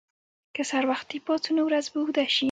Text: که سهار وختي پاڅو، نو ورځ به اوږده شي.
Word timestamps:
که 0.55 0.61
سهار 0.69 0.83
وختي 0.91 1.17
پاڅو، 1.25 1.51
نو 1.57 1.61
ورځ 1.67 1.85
به 1.91 1.97
اوږده 2.01 2.25
شي. 2.33 2.39